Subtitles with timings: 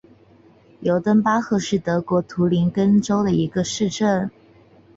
[0.79, 4.31] 尤登巴赫是德国图林根州的一个市镇。